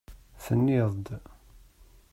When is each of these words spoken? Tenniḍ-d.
Tenniḍ-d. 0.43 1.07